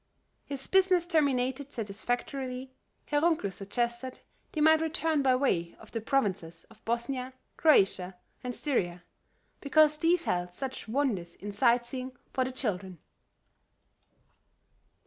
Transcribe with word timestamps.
His 0.45 0.65
business 0.65 1.05
terminated 1.05 1.71
satisfactorily, 1.71 2.71
Herr 3.05 3.21
Runkel 3.21 3.53
suggested 3.53 4.21
they 4.51 4.59
might 4.59 4.81
return 4.81 5.21
by 5.21 5.35
way 5.35 5.75
of 5.79 5.91
the 5.91 6.01
provinces 6.01 6.63
of 6.71 6.83
Bosnia, 6.85 7.33
Croatia 7.55 8.15
and 8.43 8.55
Styria, 8.55 9.03
because 9.59 9.97
these 9.97 10.23
held 10.23 10.55
such 10.55 10.87
wonders 10.87 11.35
in 11.35 11.51
sightseeing 11.51 12.13
for 12.33 12.43
the 12.43 12.51
children. 12.51 12.97